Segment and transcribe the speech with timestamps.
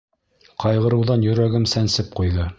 [0.63, 2.49] Ҡайғырыуҙан йөрәгем сәнсеп ҡуйҙы.